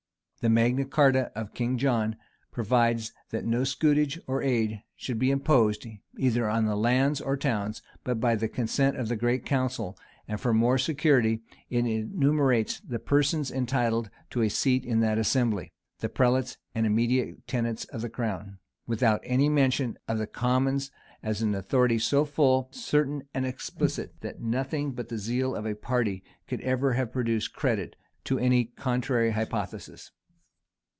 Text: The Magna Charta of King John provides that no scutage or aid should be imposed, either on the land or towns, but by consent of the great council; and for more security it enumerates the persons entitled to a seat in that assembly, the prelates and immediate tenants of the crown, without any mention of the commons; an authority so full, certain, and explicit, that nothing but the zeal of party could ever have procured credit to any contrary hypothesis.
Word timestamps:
The 0.41 0.49
Magna 0.49 0.85
Charta 0.85 1.31
of 1.37 1.53
King 1.53 1.77
John 1.77 2.15
provides 2.51 3.13
that 3.29 3.45
no 3.45 3.61
scutage 3.63 4.19
or 4.25 4.41
aid 4.41 4.81
should 4.95 5.19
be 5.19 5.29
imposed, 5.29 5.85
either 6.17 6.49
on 6.49 6.65
the 6.65 6.75
land 6.75 7.21
or 7.23 7.37
towns, 7.37 7.83
but 8.03 8.19
by 8.19 8.35
consent 8.37 8.97
of 8.97 9.07
the 9.07 9.15
great 9.15 9.45
council; 9.45 9.95
and 10.27 10.41
for 10.41 10.51
more 10.51 10.79
security 10.79 11.43
it 11.69 11.85
enumerates 11.85 12.79
the 12.79 12.97
persons 12.97 13.51
entitled 13.51 14.09
to 14.31 14.41
a 14.41 14.49
seat 14.49 14.83
in 14.83 14.99
that 15.01 15.19
assembly, 15.19 15.73
the 15.99 16.09
prelates 16.09 16.57
and 16.73 16.87
immediate 16.87 17.45
tenants 17.45 17.85
of 17.93 18.01
the 18.01 18.09
crown, 18.09 18.57
without 18.87 19.21
any 19.23 19.47
mention 19.47 19.95
of 20.07 20.17
the 20.17 20.25
commons; 20.25 20.89
an 21.21 21.53
authority 21.53 21.99
so 21.99 22.25
full, 22.25 22.67
certain, 22.71 23.21
and 23.35 23.45
explicit, 23.45 24.15
that 24.21 24.41
nothing 24.41 24.91
but 24.93 25.09
the 25.09 25.19
zeal 25.19 25.55
of 25.55 25.81
party 25.83 26.23
could 26.47 26.61
ever 26.61 26.93
have 26.93 27.11
procured 27.13 27.53
credit 27.53 27.95
to 28.23 28.39
any 28.39 28.65
contrary 28.65 29.29
hypothesis. 29.29 30.09